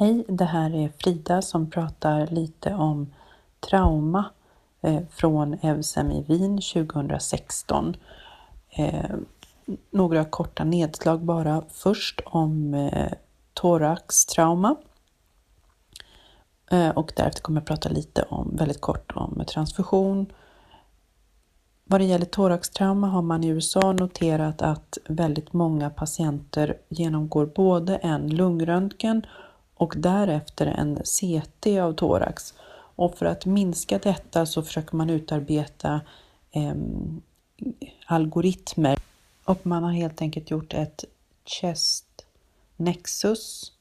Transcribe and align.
Hej, 0.00 0.24
det 0.28 0.44
här 0.44 0.74
är 0.74 0.92
Frida 0.98 1.42
som 1.42 1.70
pratar 1.70 2.26
lite 2.26 2.74
om 2.74 3.12
trauma 3.60 4.24
eh, 4.80 5.00
från 5.10 5.54
Evsem 5.62 6.10
i 6.10 6.22
Wien 6.22 6.60
2016. 6.60 7.96
Eh, 8.70 9.10
några 9.90 10.24
korta 10.24 10.64
nedslag 10.64 11.24
bara. 11.24 11.62
Först 11.70 12.20
om 12.24 12.74
eh, 12.74 13.12
thoraxtrauma. 13.54 14.76
Och 16.94 17.12
därefter 17.16 17.42
kommer 17.42 17.60
jag 17.60 17.66
prata 17.66 17.88
lite 17.88 18.22
om, 18.22 18.56
väldigt 18.56 18.80
kort 18.80 19.12
om 19.14 19.44
transfusion. 19.48 20.32
Vad 21.84 22.00
det 22.00 22.04
gäller 22.04 22.26
thoraxtrauma 22.26 23.06
har 23.06 23.22
man 23.22 23.44
i 23.44 23.48
USA 23.48 23.92
noterat 23.92 24.62
att 24.62 24.98
väldigt 25.08 25.52
många 25.52 25.90
patienter 25.90 26.76
genomgår 26.88 27.46
både 27.46 27.96
en 27.96 28.36
lungröntgen 28.36 29.26
och 29.80 29.94
därefter 29.96 30.66
en 30.66 30.96
CT 30.96 31.66
av 31.66 31.92
thorax. 31.92 32.54
Och 32.96 33.18
för 33.18 33.26
att 33.26 33.46
minska 33.46 33.98
detta 33.98 34.46
så 34.46 34.62
försöker 34.62 34.96
man 34.96 35.10
utarbeta 35.10 36.00
eh, 36.50 36.74
algoritmer 38.06 38.98
och 39.44 39.66
man 39.66 39.82
har 39.82 39.92
helt 39.92 40.22
enkelt 40.22 40.50
gjort 40.50 40.74
ett 40.74 41.04
Chest 41.44 42.26
Nexus 42.76 43.72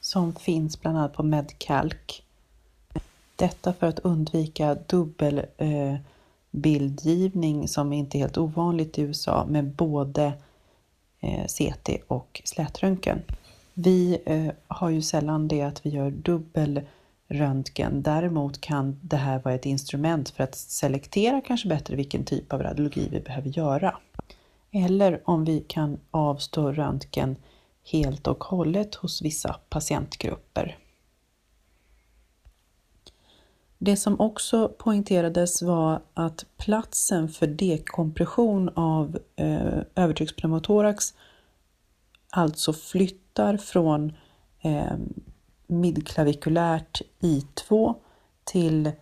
som 0.00 0.34
finns 0.34 0.80
bland 0.80 0.98
annat 0.98 1.14
på 1.14 1.22
Medcalc. 1.22 2.22
Detta 3.36 3.72
för 3.72 3.86
att 3.86 3.98
undvika 3.98 4.74
dubbelbildgivning 4.74 7.60
eh, 7.60 7.66
som 7.66 7.92
inte 7.92 8.18
är 8.18 8.20
helt 8.20 8.38
ovanligt 8.38 8.98
i 8.98 9.02
USA 9.02 9.46
med 9.48 9.64
både 9.64 10.32
eh, 11.20 11.46
CT 11.46 11.88
och 12.08 12.42
slätröntgen. 12.44 13.22
Vi 13.74 14.22
eh, 14.26 14.52
har 14.68 14.90
ju 14.90 15.02
sällan 15.02 15.48
det 15.48 15.62
att 15.62 15.86
vi 15.86 15.90
gör 15.90 16.10
dubbel 16.10 16.80
röntgen. 17.28 18.02
Däremot 18.02 18.60
kan 18.60 19.00
det 19.02 19.16
här 19.16 19.38
vara 19.38 19.54
ett 19.54 19.66
instrument 19.66 20.30
för 20.30 20.44
att 20.44 20.54
selektera 20.54 21.40
kanske 21.40 21.68
bättre 21.68 21.96
vilken 21.96 22.24
typ 22.24 22.52
av 22.52 22.62
radiologi 22.62 23.08
vi 23.10 23.20
behöver 23.20 23.48
göra. 23.48 23.98
Eller 24.70 25.20
om 25.24 25.44
vi 25.44 25.60
kan 25.60 25.98
avstå 26.10 26.72
röntgen 26.72 27.36
helt 27.92 28.26
och 28.26 28.44
hållet 28.44 28.94
hos 28.94 29.22
vissa 29.22 29.56
patientgrupper. 29.68 30.78
Det 33.78 33.96
som 33.96 34.20
också 34.20 34.68
poängterades 34.68 35.62
var 35.62 36.02
att 36.14 36.46
platsen 36.56 37.28
för 37.28 37.46
dekompression 37.46 38.68
av 38.68 39.18
eh, 39.36 39.78
övertryckspneumotorax 39.94 41.14
alltså 42.30 42.72
flyttar 43.32 43.56
från 43.56 44.12
eh, 44.62 44.96
midklavikulärt 45.66 47.02
I2 47.20 47.94
till 48.44 48.86
eh, 48.86 48.92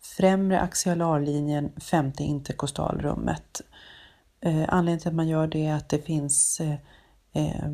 främre 0.00 0.60
axialarlinjen, 0.60 1.72
femte 1.80 2.22
interkostalrummet. 2.22 3.60
Eh, 4.40 4.64
anledningen 4.68 4.98
till 4.98 5.08
att 5.08 5.14
man 5.14 5.28
gör 5.28 5.46
det 5.46 5.66
är 5.66 5.74
att 5.74 5.88
det 5.88 5.98
finns 6.06 6.60
eh, 6.60 6.74
eh 7.32 7.70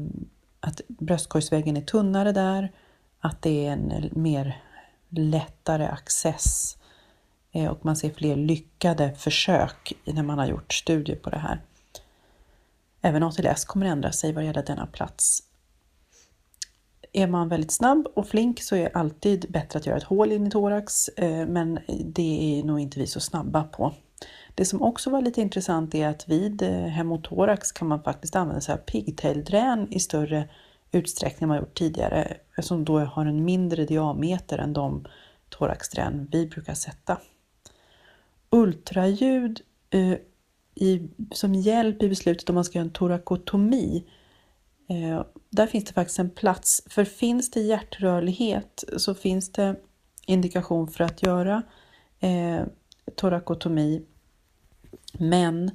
att 0.61 0.81
bröstkorgsväggen 0.89 1.77
är 1.77 1.81
tunnare 1.81 2.33
där, 2.33 2.73
att 3.21 3.43
det 3.43 3.67
är 3.67 3.73
en 3.73 4.11
mer 4.13 4.63
lättare 5.09 5.87
access 5.87 6.77
eh, 7.53 7.71
och 7.71 7.85
man 7.85 7.97
ser 7.97 8.11
fler 8.11 8.37
lyckade 8.37 9.15
försök 9.15 9.93
när 10.05 10.23
man 10.23 10.39
har 10.39 10.47
gjort 10.47 10.73
studier 10.73 11.17
på 11.17 11.31
det 11.31 11.39
här. 11.39 11.61
Även 13.07 13.23
ATLS 13.23 13.65
kommer 13.65 13.87
ändra 13.87 14.13
sig 14.13 14.33
vad 14.33 14.45
gäller 14.45 14.63
denna 14.63 14.87
plats. 14.87 15.43
Är 17.13 17.27
man 17.27 17.49
väldigt 17.49 17.73
snabb 17.73 18.07
och 18.15 18.29
flink 18.29 18.63
så 18.63 18.77
är 18.77 18.83
det 18.83 18.91
alltid 18.95 19.47
bättre 19.49 19.79
att 19.79 19.87
göra 19.87 19.97
ett 19.97 20.03
hål 20.03 20.33
in 20.33 20.47
i 20.47 20.51
thorax, 20.51 21.09
eh, 21.09 21.47
men 21.47 21.79
det 22.05 22.59
är 22.59 22.65
nog 22.65 22.81
inte 22.81 22.99
vi 22.99 23.07
så 23.07 23.21
snabba 23.21 23.65
på. 23.65 23.95
Det 24.55 24.65
som 24.65 24.83
också 24.83 25.11
var 25.11 25.23
lite 25.23 25.41
intressant 25.41 25.95
är 25.95 26.09
att 26.09 26.29
vid 26.29 26.63
eh, 26.63 26.71
hemotorax 26.71 27.73
kan 27.73 27.89
man 27.89 28.03
faktiskt 28.03 28.37
använda 28.37 28.61
sig 28.61 28.73
av 28.73 28.79
pigtail-drän 28.79 29.93
i 29.93 30.01
större 30.01 30.49
utsträckning 30.93 31.45
än 31.45 31.49
man 31.49 31.59
gjort 31.59 31.79
tidigare, 31.79 32.37
som 32.59 32.85
då 32.85 32.99
har 32.99 33.27
en 33.27 33.45
mindre 33.45 33.85
diameter 33.85 34.59
än 34.59 34.73
de 34.73 35.07
thoraxdrän 35.49 36.29
vi 36.33 36.47
brukar 36.47 36.75
sätta. 36.75 37.19
Ultraljud 38.51 39.61
eh, 39.91 40.15
i, 40.75 41.09
som 41.33 41.55
hjälp 41.55 42.03
i 42.03 42.09
beslutet 42.09 42.49
om 42.49 42.55
man 42.55 42.65
ska 42.65 42.79
göra 42.79 42.87
en 42.87 42.93
torakotomi. 42.93 44.05
Eh, 44.89 45.25
där 45.51 45.67
finns 45.67 45.85
det 45.85 45.93
faktiskt 45.93 46.19
en 46.19 46.31
plats, 46.31 46.83
för 46.87 47.05
finns 47.05 47.51
det 47.51 47.61
hjärtrörlighet 47.61 48.85
så 48.97 49.15
finns 49.15 49.53
det 49.53 49.77
indikation 50.27 50.89
för 50.89 51.05
att 51.05 51.23
göra 51.23 51.63
eh, 52.21 52.63
torakotomi. 53.17 54.03
Men 55.13 55.71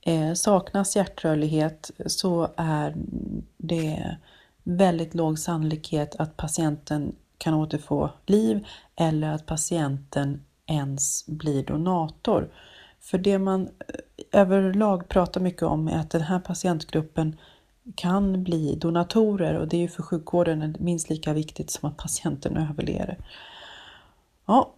eh, 0.00 0.32
saknas 0.32 0.96
hjärtrörlighet 0.96 1.90
så 2.06 2.48
är 2.56 2.94
det 3.56 4.16
väldigt 4.62 5.14
låg 5.14 5.38
sannolikhet 5.38 6.16
att 6.16 6.36
patienten 6.36 7.14
kan 7.38 7.54
återfå 7.54 8.10
liv 8.26 8.66
eller 8.96 9.32
att 9.32 9.46
patienten 9.46 10.44
ens 10.66 11.26
blir 11.26 11.64
donator. 11.64 12.48
För 13.02 13.18
det 13.18 13.38
man 13.38 13.62
eh, 13.62 14.40
överlag 14.40 15.08
pratar 15.08 15.40
mycket 15.40 15.62
om 15.62 15.88
är 15.88 15.98
att 15.98 16.10
den 16.10 16.22
här 16.22 16.38
patientgruppen 16.38 17.36
kan 17.94 18.44
bli 18.44 18.74
donatorer 18.74 19.54
och 19.54 19.68
det 19.68 19.76
är 19.76 19.80
ju 19.80 19.88
för 19.88 20.02
sjukvården 20.02 20.76
minst 20.78 21.10
lika 21.10 21.32
viktigt 21.32 21.70
som 21.70 21.88
att 21.88 21.96
patienten 21.96 22.56
överlever. 22.56 23.18
Ja, 24.46 24.74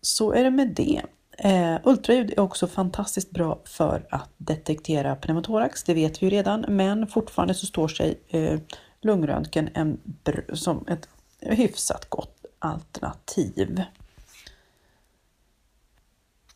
så 0.00 0.32
är 0.32 0.44
det 0.44 0.50
med 0.50 0.74
det. 0.74 1.02
Eh, 1.38 1.76
ultraljud 1.84 2.30
är 2.30 2.40
också 2.40 2.66
fantastiskt 2.66 3.30
bra 3.30 3.58
för 3.64 4.06
att 4.10 4.30
detektera 4.36 5.16
pneumotorax, 5.16 5.84
det 5.84 5.94
vet 5.94 6.22
vi 6.22 6.26
ju 6.26 6.30
redan, 6.30 6.64
men 6.68 7.06
fortfarande 7.06 7.54
så 7.54 7.66
står 7.66 7.88
sig 7.88 8.20
eh, 8.28 8.60
lungröntgen 9.00 9.68
en, 9.74 10.00
som 10.52 10.84
ett 10.88 11.08
hyfsat 11.40 12.04
gott 12.08 12.44
alternativ. 12.58 13.82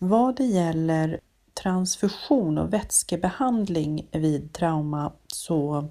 Vad 0.05 0.37
det 0.37 0.45
gäller 0.45 1.21
transfusion 1.63 2.59
och 2.59 2.73
vätskebehandling 2.73 4.09
vid 4.13 4.53
trauma 4.53 5.13
så 5.27 5.89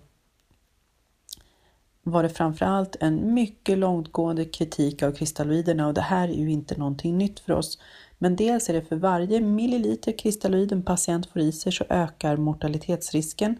var 2.03 2.23
det 2.23 2.29
framförallt 2.29 2.95
en 2.99 3.33
mycket 3.33 3.77
långtgående 3.77 4.45
kritik 4.45 5.03
av 5.03 5.11
kristalloiderna 5.11 5.87
och 5.87 5.93
det 5.93 6.01
här 6.01 6.27
är 6.27 6.33
ju 6.33 6.51
inte 6.51 6.77
någonting 6.77 7.17
nytt 7.17 7.39
för 7.39 7.53
oss. 7.53 7.79
Men 8.17 8.35
dels 8.35 8.69
är 8.69 8.73
det 8.73 8.81
för 8.81 8.95
varje 8.95 9.41
milliliter 9.41 10.17
kristalloid 10.17 10.71
en 10.71 10.83
patient 10.83 11.25
får 11.25 11.41
i 11.41 11.51
sig 11.51 11.71
så 11.71 11.85
ökar 11.89 12.37
mortalitetsrisken. 12.37 13.59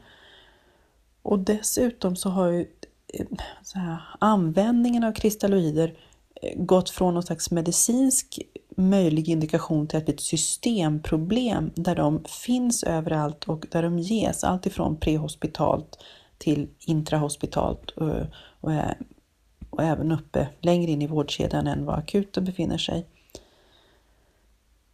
Och 1.22 1.39
dessutom 1.39 2.16
så 2.16 2.29
har 2.29 2.47
ju 2.47 2.66
eh, 3.13 3.25
så 3.63 3.79
här, 3.79 3.97
användningen 4.19 5.03
av 5.03 5.12
kristalloider 5.12 5.97
eh, 6.41 6.63
gått 6.63 6.89
från 6.89 7.13
någon 7.13 7.23
slags 7.23 7.51
medicinsk 7.51 8.39
möjlig 8.78 9.30
indikation 9.30 9.88
till 9.88 9.98
att 9.98 10.06
det 10.06 10.12
är 10.12 10.14
ett 10.14 10.22
systemproblem 10.22 11.72
där 11.76 11.96
de 11.96 12.24
finns 12.24 12.84
överallt 12.84 13.44
och 13.44 13.66
där 13.72 13.84
de 13.84 14.00
ges 14.00 14.44
allt 14.44 14.66
ifrån 14.66 14.98
prehospitalt 14.98 15.98
till 16.38 16.70
intrahospitalt 16.80 17.98
eh, 17.98 18.08
och, 18.08 18.20
och, 18.62 18.72
och 19.70 19.84
även 19.84 20.12
uppe 20.12 20.48
längre 20.60 20.92
in 20.92 21.02
i 21.02 21.08
vårdkedjan 21.08 21.68
än 21.68 21.86
vad 21.86 22.00
akuten 22.00 22.46
befinner 22.46 22.78
sig. 22.78 23.08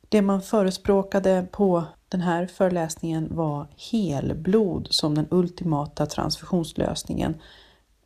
Det 0.09 0.21
man 0.21 0.41
förespråkade 0.41 1.47
på 1.51 1.83
den 2.09 2.21
här 2.21 2.47
föreläsningen 2.47 3.27
var 3.35 3.67
helblod 3.91 4.87
som 4.91 5.15
den 5.15 5.27
ultimata 5.31 6.05
transfusionslösningen. 6.05 7.35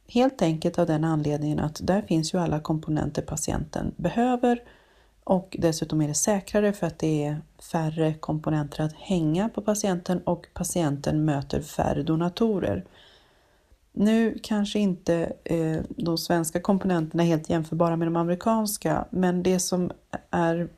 Helt 0.08 0.42
enkelt 0.42 0.80
av 0.80 0.88
den 0.88 1.04
anledningen 1.04 1.60
att 1.60 1.80
där 1.84 2.01
finns 2.01 2.34
ju 2.34 2.40
alla 2.40 2.60
komponenter 2.60 3.22
patienten 3.22 3.94
behöver 3.98 4.63
och 5.23 5.56
dessutom 5.59 6.01
är 6.01 6.07
det 6.07 6.13
säkrare 6.13 6.73
för 6.73 6.88
att 6.88 7.00
det 7.00 7.25
är 7.25 7.41
färre 7.71 8.13
komponenter 8.13 8.83
att 8.83 8.94
hänga 8.94 9.50
på 9.50 9.62
patienten 9.62 10.21
och 10.23 10.47
patienten 10.53 11.25
möter 11.25 11.62
färre 11.62 12.03
donatorer. 12.03 12.85
Nu 13.94 14.39
kanske 14.44 14.79
inte 14.79 15.33
eh, 15.44 15.77
de 15.89 16.18
svenska 16.18 16.62
komponenterna 16.62 17.23
är 17.23 17.27
helt 17.27 17.50
jämförbara 17.50 17.95
med 17.95 18.07
de 18.07 18.15
amerikanska, 18.15 19.06
men 19.09 19.44
det 19.44 19.59
som 19.59 19.91
är 20.31 20.69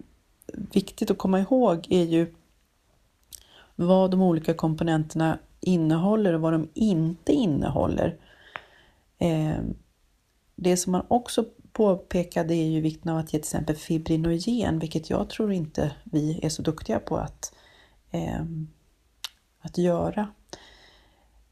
viktigt 0.53 1.11
att 1.11 1.17
komma 1.17 1.39
ihåg 1.39 1.87
är 1.89 2.03
ju 2.03 2.33
vad 3.75 4.11
de 4.11 4.21
olika 4.21 4.53
komponenterna 4.53 5.39
innehåller 5.59 6.33
och 6.33 6.41
vad 6.41 6.53
de 6.53 6.67
inte 6.73 7.31
innehåller. 7.31 8.17
Eh, 9.17 9.57
det 10.55 10.77
som 10.77 10.91
man 10.91 11.05
också 11.07 11.45
påpekade 11.73 12.53
är 12.55 12.67
ju 12.69 12.81
vikten 12.81 13.11
av 13.11 13.17
att 13.17 13.33
ge 13.33 13.39
till 13.39 13.39
exempel 13.39 13.75
fibrinogen, 13.75 14.79
vilket 14.79 15.09
jag 15.09 15.29
tror 15.29 15.53
inte 15.53 15.95
vi 16.03 16.39
är 16.43 16.49
så 16.49 16.61
duktiga 16.61 16.99
på 16.99 17.17
att, 17.17 17.53
eh, 18.11 18.43
att 19.61 19.77
göra. 19.77 20.27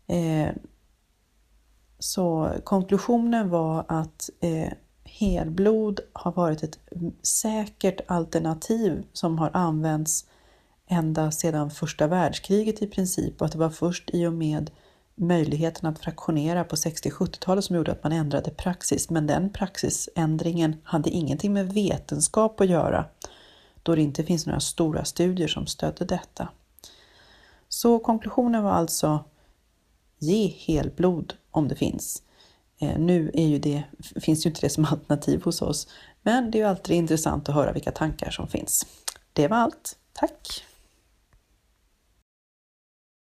Eh, 0.07 0.49
Så 2.03 2.51
konklusionen 2.63 3.49
var 3.49 3.85
att 3.87 4.29
eh, 4.39 4.71
helblod 5.03 5.99
har 6.13 6.31
varit 6.31 6.63
ett 6.63 6.79
säkert 7.21 8.01
alternativ 8.07 9.03
som 9.13 9.37
har 9.39 9.51
använts 9.53 10.25
ända 10.87 11.31
sedan 11.31 11.71
första 11.71 12.07
världskriget 12.07 12.81
i 12.81 12.87
princip 12.87 13.41
och 13.41 13.45
att 13.45 13.51
det 13.51 13.57
var 13.57 13.69
först 13.69 14.09
i 14.13 14.25
och 14.25 14.33
med 14.33 14.71
möjligheten 15.21 15.89
att 15.89 15.99
fraktionera 15.99 16.63
på 16.63 16.75
60-70-talet 16.75 17.65
som 17.65 17.75
gjorde 17.75 17.91
att 17.91 18.03
man 18.03 18.11
ändrade 18.11 18.51
praxis. 18.51 19.09
Men 19.09 19.27
den 19.27 19.49
praxisändringen 19.49 20.75
hade 20.83 21.09
ingenting 21.09 21.53
med 21.53 21.73
vetenskap 21.73 22.61
att 22.61 22.69
göra 22.69 23.05
då 23.83 23.95
det 23.95 24.01
inte 24.01 24.23
finns 24.23 24.45
några 24.45 24.59
stora 24.59 25.05
studier 25.05 25.47
som 25.47 25.67
stödde 25.67 26.05
detta. 26.05 26.47
Så 27.69 27.99
konklusionen 27.99 28.63
var 28.63 28.71
alltså 28.71 29.23
ge 30.19 30.47
helblod 30.47 31.33
om 31.51 31.67
det 31.67 31.75
finns. 31.75 32.23
Eh, 32.79 32.99
nu 32.99 33.31
är 33.33 33.47
ju 33.47 33.59
det, 33.59 33.83
finns 34.21 34.45
ju 34.45 34.49
inte 34.49 34.61
det 34.61 34.69
som 34.69 34.85
alternativ 34.85 35.43
hos 35.43 35.61
oss, 35.61 35.87
men 36.21 36.51
det 36.51 36.57
är 36.57 36.59
ju 36.59 36.67
alltid 36.67 36.95
intressant 36.95 37.49
att 37.49 37.55
höra 37.55 37.73
vilka 37.73 37.91
tankar 37.91 38.31
som 38.31 38.47
finns. 38.47 38.85
Det 39.33 39.47
var 39.47 39.57
allt. 39.57 39.97
Tack! 40.13 40.65